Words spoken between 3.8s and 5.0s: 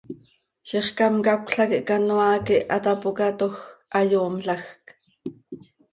hayoomlajc.